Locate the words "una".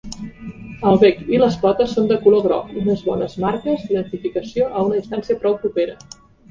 4.91-5.01